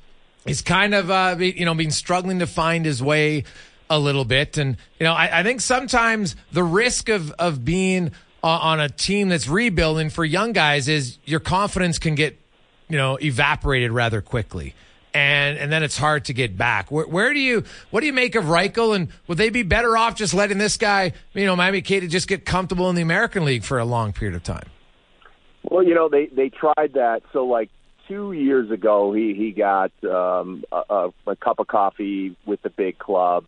he's 0.45 0.63
kind 0.63 0.95
of, 0.95 1.11
uh, 1.11 1.35
you 1.39 1.63
know, 1.63 1.75
been 1.75 1.91
struggling 1.91 2.39
to 2.39 2.47
find 2.47 2.85
his 2.85 3.03
way 3.03 3.43
a 3.87 3.99
little 3.99 4.25
bit. 4.25 4.57
And 4.57 4.77
you 4.99 5.03
know, 5.03 5.13
I, 5.13 5.41
I 5.41 5.43
think 5.43 5.61
sometimes 5.61 6.35
the 6.51 6.63
risk 6.63 7.07
of 7.09 7.31
of 7.33 7.63
being 7.63 8.11
on 8.43 8.79
a 8.79 8.89
team 8.89 9.29
that's 9.29 9.47
rebuilding 9.47 10.09
for 10.09 10.25
young 10.25 10.53
guys 10.53 10.87
is 10.87 11.19
your 11.25 11.39
confidence 11.39 11.99
can 11.99 12.15
get, 12.15 12.39
you 12.89 12.97
know, 12.97 13.15
evaporated 13.21 13.91
rather 13.91 14.19
quickly. 14.19 14.73
And, 15.13 15.57
and 15.57 15.71
then 15.71 15.83
it's 15.83 15.97
hard 15.97 16.25
to 16.25 16.33
get 16.33 16.57
back. 16.57 16.89
Where, 16.89 17.05
where 17.05 17.33
do 17.33 17.39
you, 17.39 17.63
what 17.89 17.99
do 17.99 18.05
you 18.05 18.13
make 18.13 18.35
of 18.35 18.45
Reichel? 18.45 18.95
And 18.95 19.09
would 19.27 19.37
they 19.37 19.49
be 19.49 19.63
better 19.63 19.97
off 19.97 20.15
just 20.15 20.33
letting 20.33 20.57
this 20.57 20.77
guy, 20.77 21.11
you 21.33 21.45
know, 21.45 21.55
Miami 21.55 21.81
Kate 21.81 22.09
just 22.09 22.29
get 22.29 22.45
comfortable 22.45 22.89
in 22.89 22.95
the 22.95 23.01
American 23.01 23.43
League 23.43 23.63
for 23.63 23.77
a 23.77 23.85
long 23.85 24.13
period 24.13 24.35
of 24.35 24.43
time? 24.43 24.69
Well, 25.63 25.83
you 25.83 25.93
know, 25.93 26.07
they, 26.09 26.27
they 26.27 26.49
tried 26.49 26.93
that. 26.93 27.23
So, 27.33 27.45
like, 27.45 27.69
two 28.07 28.31
years 28.31 28.71
ago, 28.71 29.13
he, 29.13 29.33
he 29.33 29.51
got 29.51 29.91
um, 30.03 30.63
a, 30.71 31.09
a 31.27 31.35
cup 31.35 31.59
of 31.59 31.67
coffee 31.67 32.35
with 32.45 32.61
the 32.61 32.69
big 32.69 32.97
club. 32.97 33.45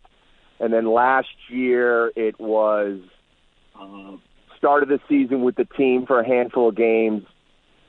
And 0.60 0.72
then 0.72 0.90
last 0.90 1.28
year, 1.48 2.12
it 2.14 2.38
was 2.38 3.00
uh, 3.78 4.12
started 4.56 4.88
the 4.88 5.00
season 5.08 5.42
with 5.42 5.56
the 5.56 5.64
team 5.64 6.06
for 6.06 6.20
a 6.20 6.26
handful 6.26 6.68
of 6.68 6.76
games, 6.76 7.24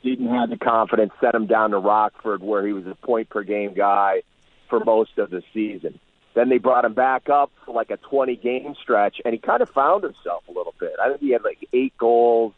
didn't 0.06 0.30
have 0.34 0.50
the 0.50 0.58
confidence, 0.58 1.12
sent 1.20 1.36
him 1.36 1.48
down 1.48 1.72
to 1.72 1.80
Rockford 1.80 2.42
where 2.42 2.66
he 2.66 2.74
was 2.74 2.86
a 2.86 2.96
point 2.96 3.30
per 3.30 3.44
game 3.44 3.74
guy 3.74 4.22
for 4.70 4.80
most 4.80 5.18
of 5.18 5.30
the 5.30 5.42
season. 5.54 6.00
Then 6.36 6.50
they 6.50 6.58
brought 6.58 6.86
him 6.86 6.94
back 6.94 7.30
up 7.30 7.52
for 7.66 7.74
like 7.74 7.92
a 7.92 7.98
20 7.98 8.36
game 8.36 8.76
stretch, 8.82 9.18
and 9.24 9.34
he 9.34 9.40
kind 9.40 9.62
of 9.62 9.70
found 9.70 10.04
himself 10.04 10.44
a 10.48 10.52
little 10.52 10.76
bit. 10.80 10.94
I 11.02 11.10
think 11.10 11.22
he 11.22 11.32
had 11.32 11.44
like 11.44 11.68
eight 11.74 11.98
goals. 11.98 12.54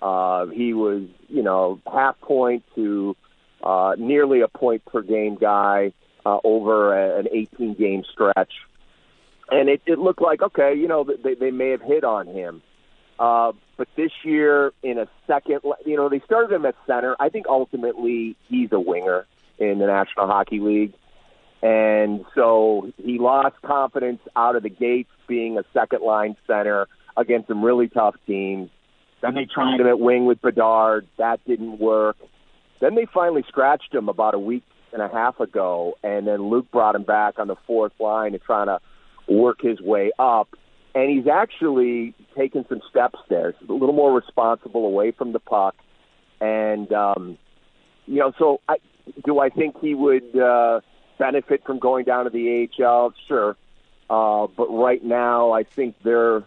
Uh, 0.00 0.46
he 0.46 0.74
was, 0.74 1.04
you 1.28 1.42
know, 1.42 1.80
half 1.90 2.20
point 2.20 2.62
to 2.74 3.16
uh, 3.62 3.94
nearly 3.98 4.42
a 4.42 4.48
point 4.48 4.84
per 4.84 5.00
game 5.02 5.36
guy 5.36 5.92
uh, 6.26 6.38
over 6.44 6.94
a, 6.94 7.18
an 7.20 7.28
18 7.32 7.74
game 7.74 8.04
stretch. 8.12 8.52
And 9.48 9.68
it, 9.68 9.80
it 9.86 9.98
looked 9.98 10.20
like, 10.20 10.42
okay, 10.42 10.74
you 10.74 10.88
know, 10.88 11.04
they, 11.04 11.34
they 11.34 11.50
may 11.50 11.70
have 11.70 11.82
hit 11.82 12.04
on 12.04 12.26
him. 12.26 12.62
Uh, 13.18 13.52
but 13.76 13.88
this 13.96 14.10
year, 14.24 14.72
in 14.82 14.98
a 14.98 15.08
second, 15.26 15.60
you 15.84 15.96
know, 15.96 16.08
they 16.08 16.20
started 16.20 16.54
him 16.54 16.66
at 16.66 16.74
center. 16.86 17.16
I 17.18 17.28
think 17.28 17.46
ultimately 17.48 18.36
he's 18.48 18.70
a 18.72 18.80
winger 18.80 19.26
in 19.58 19.78
the 19.78 19.86
National 19.86 20.26
Hockey 20.26 20.60
League. 20.60 20.92
And 21.62 22.24
so 22.34 22.92
he 23.02 23.18
lost 23.18 23.56
confidence 23.62 24.20
out 24.36 24.56
of 24.56 24.62
the 24.62 24.68
gates 24.68 25.10
being 25.26 25.58
a 25.58 25.64
second 25.72 26.02
line 26.02 26.36
center 26.46 26.86
against 27.16 27.48
some 27.48 27.64
really 27.64 27.88
tough 27.88 28.14
teams. 28.26 28.70
Then 29.22 29.34
they 29.34 29.46
tried 29.46 29.80
him 29.80 29.86
at 29.86 29.98
wing 29.98 30.26
with 30.26 30.40
Bedard. 30.42 31.06
That 31.18 31.40
didn't 31.46 31.78
work. 31.78 32.16
Then 32.80 32.94
they 32.94 33.06
finally 33.12 33.44
scratched 33.48 33.94
him 33.94 34.08
about 34.08 34.34
a 34.34 34.38
week 34.38 34.62
and 34.92 35.00
a 35.00 35.08
half 35.08 35.40
ago, 35.40 35.94
and 36.02 36.26
then 36.26 36.50
Luke 36.50 36.70
brought 36.70 36.94
him 36.94 37.02
back 37.02 37.38
on 37.38 37.48
the 37.48 37.56
fourth 37.66 37.92
line 37.98 38.34
and 38.34 38.42
trying 38.42 38.66
to 38.66 38.78
work 39.28 39.60
his 39.60 39.80
way 39.80 40.12
up 40.18 40.48
and 40.96 41.10
he's 41.10 41.26
actually 41.26 42.14
taken 42.34 42.64
some 42.70 42.80
steps 42.88 43.18
there. 43.28 43.54
A 43.68 43.72
little 43.72 43.92
more 43.92 44.14
responsible 44.14 44.86
away 44.86 45.10
from 45.10 45.32
the 45.32 45.38
puck, 45.38 45.76
and 46.40 46.90
um, 46.90 47.36
you 48.06 48.16
know, 48.16 48.32
so 48.38 48.62
I, 48.66 48.76
do 49.26 49.38
I 49.38 49.50
think 49.50 49.78
he 49.78 49.94
would 49.94 50.34
uh, 50.34 50.80
benefit 51.18 51.64
from 51.66 51.78
going 51.80 52.06
down 52.06 52.24
to 52.24 52.30
the 52.30 52.70
AHL? 52.80 53.12
Sure, 53.28 53.56
uh, 54.08 54.46
but 54.56 54.68
right 54.68 55.04
now 55.04 55.52
I 55.52 55.64
think 55.64 55.96
they're 56.02 56.44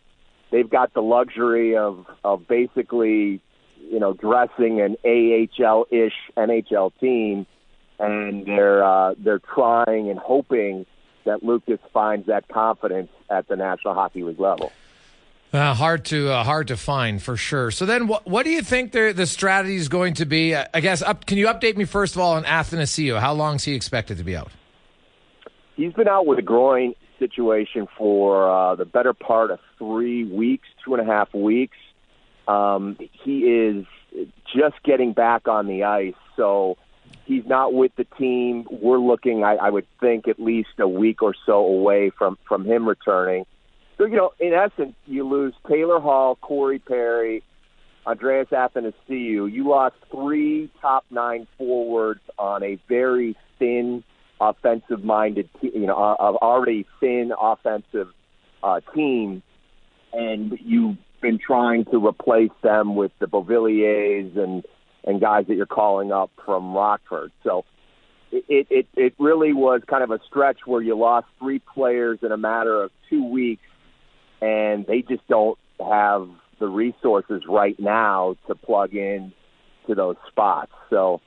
they've 0.50 0.70
got 0.70 0.96
the 0.96 1.02
luxury 1.04 1.78
of 1.78 2.08
of 2.24 2.48
basically 2.48 3.42
you 3.78 4.00
know 4.00 4.14
dressing 4.14 4.82
an 4.82 4.98
AHL 5.06 5.86
ish 5.92 6.16
NHL 6.36 6.92
team, 7.00 7.46
and 8.00 8.48
they're 8.48 8.84
uh, 8.84 9.14
they're 9.20 9.38
trying 9.54 10.10
and 10.10 10.18
hoping 10.18 10.88
that 11.26 11.44
Lukas 11.44 11.80
finds 11.94 12.28
that 12.28 12.48
confidence 12.48 13.10
at 13.30 13.48
the 13.48 13.56
National 13.56 13.94
Hockey 13.94 14.24
League 14.24 14.40
level. 14.40 14.72
Uh, 15.52 15.74
hard 15.74 16.06
to 16.06 16.30
uh, 16.30 16.44
hard 16.44 16.68
to 16.68 16.78
find 16.78 17.22
for 17.22 17.36
sure. 17.36 17.72
So 17.72 17.86
then, 17.88 18.08
what 18.08 18.28
what 18.28 18.44
do 18.44 18.52
you 18.52 18.62
think 18.62 18.92
the 18.92 19.14
the 19.16 19.26
strategy 19.26 19.76
is 19.76 19.90
going 19.90 20.14
to 20.16 20.26
be? 20.26 20.56
I 20.56 20.80
guess 20.80 21.02
up, 21.02 21.26
can 21.26 21.40
you 21.40 21.48
update 21.48 21.76
me 21.76 21.86
first 21.86 22.16
of 22.16 22.22
all 22.22 22.34
on 22.34 22.44
Athanasiou? 22.44 23.20
How 23.20 23.34
long 23.34 23.56
is 23.56 23.64
he 23.64 23.74
expected 23.74 24.20
to 24.20 24.24
be 24.24 24.36
out? 24.36 24.52
He's 25.76 25.94
been 25.94 26.08
out 26.08 26.28
with 26.28 26.38
a 26.38 26.44
groin 26.44 26.94
situation 27.18 27.88
for 27.98 28.48
uh, 28.48 28.76
the 28.76 28.86
better 28.86 29.14
part 29.14 29.50
of 29.50 29.60
three 29.80 30.24
weeks, 30.24 30.68
two 30.86 30.94
and 30.94 31.02
a 31.02 31.06
half 31.06 31.34
weeks. 31.34 31.78
Um, 32.48 32.98
he 33.24 33.40
is 33.40 33.86
just 34.56 34.82
getting 34.84 35.14
back 35.14 35.48
on 35.48 35.68
the 35.68 35.84
ice, 35.84 36.14
so 36.36 36.78
he's 37.26 37.46
not 37.46 37.74
with 37.74 37.92
the 37.96 38.06
team. 38.18 38.66
We're 38.70 38.98
looking, 38.98 39.44
I, 39.44 39.56
I 39.56 39.70
would 39.70 39.88
think, 40.00 40.28
at 40.28 40.40
least 40.40 40.70
a 40.80 40.88
week 40.88 41.22
or 41.22 41.36
so 41.46 41.58
away 41.60 42.10
from 42.10 42.38
from 42.48 42.66
him 42.66 42.88
returning. 42.88 43.46
So 43.98 44.06
you 44.06 44.16
know, 44.16 44.32
in 44.40 44.54
essence, 44.54 44.96
you 45.06 45.28
lose 45.28 45.54
Taylor 45.68 46.00
Hall, 46.00 46.38
Corey 46.42 46.80
Perry, 46.80 47.44
Andreas 48.06 48.48
Athanasiou. 48.50 49.52
You 49.52 49.68
lost 49.68 49.96
three 50.12 50.72
top 50.82 51.06
nine 51.12 51.48
forwards 51.58 52.22
on 52.38 52.64
a 52.64 52.80
very 52.88 53.38
thin 53.60 54.04
offensive-minded, 54.42 55.50
you 55.62 55.86
know, 55.86 56.16
of 56.18 56.38
already 56.38 56.88
thin 57.02 57.34
offensive 57.40 58.08
uh, 58.64 58.80
team, 58.96 59.44
and 60.14 60.58
you've 60.64 60.98
been 61.22 61.38
trying 61.38 61.84
to 61.86 62.06
replace 62.06 62.52
them 62.62 62.96
with 62.96 63.12
the 63.20 63.28
Beauvilliers 63.28 64.38
and 64.38 64.64
and 65.04 65.22
guys 65.22 65.46
that 65.48 65.56
you're 65.56 65.66
calling 65.66 66.12
up 66.12 66.32
from 66.46 66.74
Rockford. 66.74 67.32
So 67.44 67.66
it, 68.32 68.68
it, 68.70 68.88
it 68.96 69.14
really 69.20 69.54
was 69.54 69.82
kind 69.88 70.04
of 70.04 70.12
a 70.12 70.20
stretch 70.28 70.60
where 70.66 70.82
you 70.82 70.98
lost 70.98 71.28
three 71.40 71.60
players 71.60 72.20
in 72.22 72.32
a 72.32 72.38
matter 72.38 72.84
of 72.84 72.92
two 73.10 73.24
weeks, 73.24 73.64
and 74.42 74.86
they 74.86 75.02
just 75.02 75.28
don't 75.28 75.58
have 75.80 76.28
the 76.60 76.68
resources 76.68 77.44
right 77.48 77.80
now 77.80 78.36
to 78.48 78.56
plug 78.56 78.94
in 78.94 79.34
to 79.88 79.96
those 79.96 80.18
spots. 80.28 80.72
So 80.90 81.22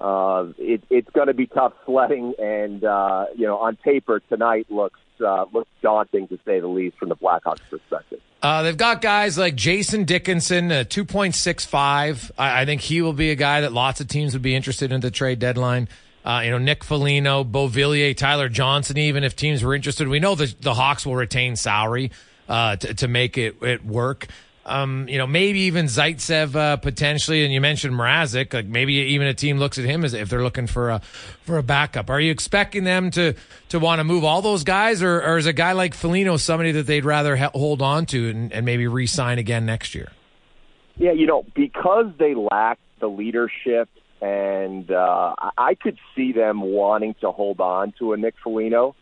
uh, 0.00 0.46
it, 0.58 0.82
it's 0.90 1.10
going 1.10 1.28
to 1.28 1.34
be 1.34 1.46
tough 1.46 1.72
sledding, 1.86 2.34
and 2.38 2.82
uh, 2.84 3.26
you 3.36 3.46
know, 3.46 3.58
on 3.58 3.76
paper 3.76 4.20
tonight 4.28 4.66
looks 4.70 5.00
uh, 5.24 5.46
looks 5.52 5.70
daunting 5.82 6.28
to 6.28 6.38
say 6.44 6.60
the 6.60 6.68
least 6.68 6.96
from 6.98 7.08
the 7.08 7.16
Blackhawks' 7.16 7.60
perspective. 7.70 8.20
Uh, 8.40 8.62
they've 8.62 8.76
got 8.76 9.02
guys 9.02 9.36
like 9.36 9.56
Jason 9.56 10.04
Dickinson, 10.04 10.70
uh, 10.70 10.84
2.65. 10.84 12.30
I, 12.38 12.62
I 12.62 12.64
think 12.64 12.80
he 12.80 13.02
will 13.02 13.12
be 13.12 13.30
a 13.30 13.34
guy 13.34 13.62
that 13.62 13.72
lots 13.72 14.00
of 14.00 14.06
teams 14.06 14.32
would 14.32 14.42
be 14.42 14.54
interested 14.54 14.92
in 14.92 15.00
the 15.00 15.10
trade 15.10 15.40
deadline. 15.40 15.88
Uh, 16.24 16.42
you 16.44 16.50
know, 16.50 16.58
Nick 16.58 16.84
Foligno, 16.84 17.42
Beauvillier, 17.42 18.16
Tyler 18.16 18.48
Johnson, 18.48 18.96
even 18.98 19.24
if 19.24 19.34
teams 19.34 19.64
were 19.64 19.74
interested. 19.74 20.06
We 20.08 20.20
know 20.20 20.34
the, 20.34 20.54
the 20.60 20.74
Hawks 20.74 21.04
will 21.04 21.16
retain 21.16 21.56
salary 21.56 22.12
uh, 22.48 22.76
to, 22.76 22.94
to 22.94 23.08
make 23.08 23.38
it, 23.38 23.62
it 23.62 23.84
work. 23.84 24.28
Um, 24.68 25.08
you 25.08 25.16
know, 25.16 25.26
maybe 25.26 25.60
even 25.60 25.86
Zaitsev 25.86 26.54
uh, 26.54 26.76
potentially, 26.76 27.42
and 27.44 27.52
you 27.52 27.60
mentioned 27.60 27.94
Mrazek. 27.94 28.52
Like 28.52 28.66
maybe 28.66 28.94
even 28.94 29.26
a 29.26 29.34
team 29.34 29.58
looks 29.58 29.78
at 29.78 29.84
him 29.84 30.04
as 30.04 30.14
if 30.14 30.28
they're 30.28 30.42
looking 30.42 30.66
for 30.66 30.90
a 30.90 31.00
for 31.42 31.56
a 31.56 31.62
backup. 31.62 32.10
Are 32.10 32.20
you 32.20 32.30
expecting 32.30 32.84
them 32.84 33.10
to 33.12 33.34
to 33.70 33.78
want 33.78 34.00
to 34.00 34.04
move 34.04 34.24
all 34.24 34.42
those 34.42 34.64
guys, 34.64 35.02
or, 35.02 35.22
or 35.22 35.38
is 35.38 35.46
a 35.46 35.52
guy 35.52 35.72
like 35.72 35.94
Foligno 35.94 36.36
somebody 36.36 36.72
that 36.72 36.86
they'd 36.86 37.04
rather 37.04 37.36
hold 37.36 37.82
on 37.82 38.06
to 38.06 38.28
and, 38.28 38.52
and 38.52 38.66
maybe 38.66 38.86
re-sign 38.86 39.38
again 39.38 39.64
next 39.64 39.94
year? 39.94 40.12
Yeah, 40.96 41.12
you 41.12 41.26
know, 41.26 41.44
because 41.54 42.06
they 42.18 42.34
lack 42.34 42.78
the 43.00 43.08
leadership, 43.08 43.88
and 44.20 44.90
uh, 44.90 45.34
I 45.56 45.74
could 45.74 45.96
see 46.14 46.32
them 46.32 46.60
wanting 46.60 47.14
to 47.20 47.30
hold 47.30 47.60
on 47.60 47.94
to 48.00 48.12
a 48.12 48.16
Nick 48.16 48.34
Foligno, 48.42 48.94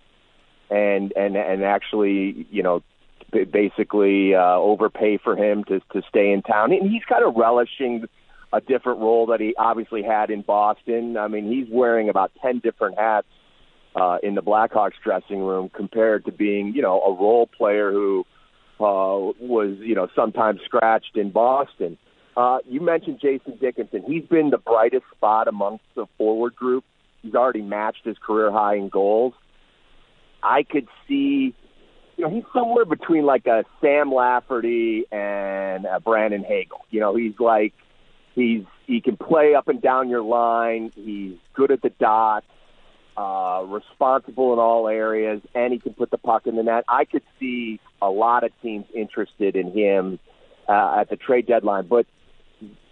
and 0.71 1.13
and 1.17 1.37
and 1.37 1.65
actually, 1.65 2.47
you 2.51 2.63
know, 2.63 2.83
basically 3.33 4.35
uh, 4.35 4.57
overpay 4.57 5.19
for 5.19 5.37
him 5.37 5.65
to 5.65 5.81
to 5.93 6.03
stay 6.09 6.33
in 6.33 6.43
town. 6.43 6.73
And 6.73 6.91
he's 6.91 7.05
kind 7.09 7.25
of 7.25 7.35
relishing 7.37 8.07
a 8.53 8.61
different 8.61 9.01
role 9.01 9.27
that 9.27 9.41
he 9.41 9.55
obviously 9.59 10.03
had 10.03 10.31
in 10.31 10.43
Boston. 10.43 11.17
I 11.17 11.29
mean, 11.29 11.51
he's 11.51 11.67
wearing 11.71 12.09
about 12.09 12.33
ten 12.41 12.61
different 12.61 12.99
hats 12.99 13.27
uh, 13.95 14.19
in 14.23 14.35
the 14.35 14.43
Blackhawks 14.43 14.93
dressing 15.03 15.41
room 15.41 15.69
compared 15.69 16.25
to 16.27 16.33
being, 16.33 16.73
you 16.75 16.83
know, 16.83 17.01
a 17.01 17.13
role 17.13 17.47
player 17.47 17.91
who 17.91 18.25
uh, 18.79 19.33
was, 19.41 19.77
you 19.81 19.95
know, 19.95 20.09
sometimes 20.15 20.61
scratched 20.65 21.17
in 21.17 21.31
Boston. 21.31 21.99
Uh, 22.37 22.59
you 22.67 22.81
mentioned 22.81 23.19
Jason 23.21 23.57
Dickinson. 23.59 24.03
He's 24.07 24.25
been 24.25 24.51
the 24.51 24.59
brightest 24.59 25.05
spot 25.15 25.49
amongst 25.49 25.85
the 25.95 26.07
forward 26.19 26.55
group. 26.55 26.85
He's 27.23 27.35
already 27.35 27.63
matched 27.63 28.05
his 28.05 28.19
career 28.19 28.53
high 28.53 28.77
in 28.77 28.91
goals. 28.91 29.33
I 30.43 30.63
could 30.63 30.87
see 31.09 31.55
know, 32.27 32.35
he's 32.35 32.45
somewhere 32.53 32.85
between 32.85 33.25
like 33.25 33.47
a 33.47 33.65
Sam 33.81 34.13
Lafferty 34.13 35.05
and 35.11 35.85
a 35.87 36.01
Brandon 36.01 36.45
Hagel. 36.45 36.85
You 36.91 37.01
know, 37.01 37.17
he's 37.17 37.39
like 37.39 37.73
he's 38.35 38.65
he 38.87 39.01
can 39.01 39.17
play 39.17 39.55
up 39.55 39.69
and 39.69 39.81
down 39.81 40.09
your 40.09 40.23
line. 40.23 40.93
He's 40.95 41.37
good 41.55 41.71
at 41.71 41.83
the 41.83 41.91
dot, 41.91 42.45
uh, 43.17 43.65
responsible 43.67 44.53
in 44.53 44.59
all 44.59 44.89
areas, 44.89 45.41
and 45.55 45.73
he 45.73 45.79
can 45.79 45.95
put 45.95 46.11
the 46.11 46.19
puck 46.19 46.47
in 46.47 46.57
the 46.57 46.63
net. 46.63 46.85
I 46.89 47.05
could 47.05 47.23
see 47.41 47.81
a 48.01 48.09
lot 48.09 48.45
of 48.45 48.51
teams 48.63 48.87
interested 48.95 49.57
in 49.57 49.73
him 49.73 50.19
uh, 50.69 50.97
at 51.01 51.11
the 51.11 51.17
trade 51.17 51.47
deadline, 51.47 51.87
but 51.87 52.07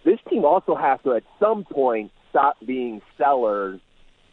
this 0.03 0.19
team 0.29 0.45
also 0.45 0.75
has 0.75 0.99
to 1.03 1.13
at 1.13 1.23
some 1.39 1.63
point 1.63 2.11
stop 2.29 2.57
being 2.65 3.01
sellers 3.17 3.79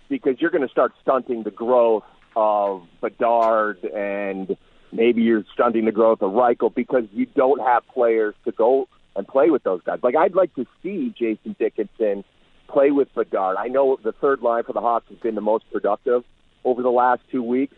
because 0.08 0.36
you're 0.38 0.50
going 0.50 0.66
to 0.66 0.70
start 0.70 0.92
stunting 1.00 1.42
the 1.44 1.50
growth 1.50 2.04
of 2.36 2.82
Bedard 3.00 3.82
and 3.84 4.56
maybe 4.92 5.22
you're 5.22 5.44
stunting 5.52 5.86
the 5.86 5.92
growth 5.92 6.22
of 6.22 6.32
Reichel 6.32 6.72
because 6.74 7.04
you 7.12 7.26
don't 7.26 7.60
have 7.60 7.82
players 7.88 8.34
to 8.44 8.52
go 8.52 8.88
and 9.16 9.26
play 9.26 9.50
with 9.50 9.62
those 9.62 9.80
guys. 9.82 9.98
Like 10.02 10.16
I'd 10.16 10.34
like 10.34 10.54
to 10.54 10.66
see 10.82 11.12
Jason 11.18 11.56
Dickinson 11.58 12.24
play 12.68 12.90
with 12.90 13.12
Bedard. 13.14 13.56
I 13.58 13.68
know 13.68 13.98
the 14.02 14.12
third 14.12 14.40
line 14.40 14.64
for 14.64 14.72
the 14.72 14.80
Hawks 14.80 15.06
has 15.10 15.18
been 15.18 15.34
the 15.34 15.40
most 15.40 15.64
productive 15.70 16.24
over 16.64 16.82
the 16.82 16.90
last 16.90 17.22
two 17.30 17.42
weeks, 17.42 17.76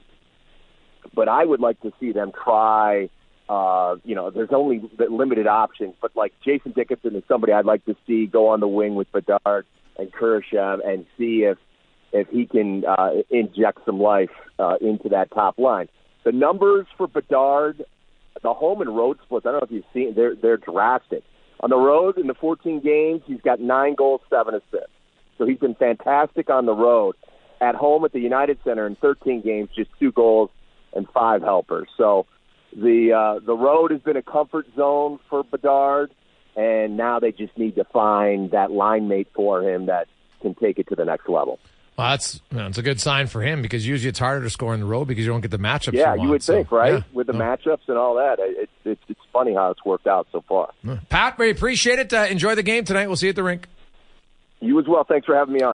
but 1.15 1.29
I 1.29 1.45
would 1.45 1.61
like 1.61 1.81
to 1.83 1.93
see 1.99 2.13
them 2.13 2.33
try. 2.33 3.09
Uh, 3.49 3.97
you 4.05 4.15
know, 4.15 4.31
there's 4.31 4.53
only 4.53 4.83
limited 4.99 5.47
options, 5.47 5.95
but 6.01 6.13
like 6.17 6.33
Jason 6.45 6.73
Dickinson 6.73 7.15
is 7.15 7.23
somebody 7.29 7.53
I'd 7.53 7.67
like 7.67 7.85
to 7.87 7.97
see 8.07 8.27
go 8.27 8.49
on 8.49 8.61
the 8.61 8.69
wing 8.69 8.95
with 8.95 9.11
Bedard 9.13 9.67
and 9.99 10.13
Kurashev 10.13 10.87
and 10.87 11.07
see 11.19 11.45
if 11.45 11.59
if 12.13 12.29
he 12.29 12.47
can 12.47 12.85
uh, 12.85 13.11
inject 13.29 13.81
some 13.85 13.99
life 13.99 14.31
uh, 14.59 14.77
into 14.81 15.09
that 15.11 15.33
top 15.33 15.59
line. 15.59 15.89
The 16.25 16.33
numbers 16.33 16.87
for 16.97 17.07
Bedard, 17.07 17.85
the 18.43 18.55
home 18.55 18.81
and 18.81 18.97
road 18.97 19.19
splits. 19.25 19.47
I 19.47 19.53
don't 19.53 19.61
know 19.61 19.67
if 19.67 19.71
you've 19.71 19.85
seen. 19.93 20.15
They're 20.15 20.35
they're 20.35 20.57
drastic. 20.57 21.23
On 21.61 21.71
the 21.71 21.77
road 21.77 22.19
in 22.19 22.27
the 22.27 22.35
14 22.35 22.81
games, 22.81 23.23
he's 23.27 23.41
got 23.41 23.61
nine 23.61 23.95
goals, 23.95 24.21
seven 24.29 24.55
assists. 24.55 24.91
So 25.39 25.47
he's 25.47 25.59
been 25.59 25.75
fantastic 25.75 26.51
on 26.51 26.67
the 26.67 26.75
road. 26.75 27.15
At 27.61 27.75
home 27.75 28.05
at 28.05 28.13
the 28.13 28.21
United 28.21 28.59
Center 28.65 28.87
in 28.87 28.97
13 28.97 29.41
games, 29.41 29.71
just 29.75 29.91
two 29.99 30.13
goals 30.13 30.51
and 30.93 31.09
five 31.11 31.43
helpers. 31.43 31.89
So 31.97 32.27
the 32.75 33.13
uh, 33.13 33.45
the 33.45 33.55
road 33.55 33.91
has 33.93 34.01
been 34.01 34.17
a 34.17 34.23
comfort 34.23 34.67
zone 34.77 35.19
for 35.31 35.45
Bedard, 35.45 36.11
and 36.57 36.97
now 36.97 37.21
they 37.21 37.33
just 37.33 37.57
need 37.57 37.77
to 37.77 37.85
find 37.85 38.51
that 38.51 38.71
line 38.71 39.09
mate 39.09 39.29
for 39.35 39.63
him 39.63 39.87
that 39.87 40.09
can 40.41 40.55
take 40.55 40.79
it 40.79 40.89
to 40.89 40.95
the 40.95 41.05
next 41.05 41.29
level. 41.29 41.59
Well, 41.97 42.11
that's 42.11 42.41
you 42.51 42.59
know, 42.59 42.67
it's 42.67 42.79
a 42.79 42.83
good 42.83 43.01
sign 43.01 43.29
for 43.29 43.41
him 43.43 43.63
because 43.63 43.87
usually 43.87 44.09
it's 44.09 44.19
harder 44.19 44.43
to 44.43 44.51
score 44.51 44.75
in 44.75 44.81
the 44.81 44.87
road 44.87 45.05
because 45.07 45.25
you 45.25 45.31
don't 45.31 45.43
get 45.43 45.53
the 45.53 45.59
matchups. 45.59 45.93
Yeah, 45.93 46.17
you, 46.17 46.23
you 46.23 46.29
would 46.31 46.43
so, 46.43 46.55
think, 46.55 46.73
right? 46.73 46.95
Yeah. 46.95 47.03
With 47.13 47.29
the 47.29 47.35
No. 47.35 47.39
matchups 47.45 47.87
and 47.87 47.97
all 47.97 48.17
that, 48.17 48.39
it, 48.41 48.69
it, 48.85 48.99
it's 49.09 49.21
funny 49.33 49.55
how 49.55 49.71
it's 49.71 49.85
worked 49.85 50.09
out 50.09 50.27
so 50.33 50.43
far. 50.49 50.73
Pat, 51.09 51.39
we 51.39 51.51
appreciate 51.51 52.01
it. 52.01 52.13
Uh, 52.13 52.27
enjoy 52.29 52.57
the 52.57 52.65
game 52.65 52.85
tonight. 52.85 53.07
We'll 53.07 53.15
see 53.17 53.27
you 53.27 53.31
at 53.31 53.37
the 53.37 53.45
rink. 53.45 53.69
You 54.61 54.81
as 54.81 54.87
well. 54.89 55.05
Thanks 55.05 55.27
for 55.27 55.37
having 55.37 55.55
me 55.55 55.61
on. 55.63 55.74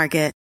Market. 0.00 0.39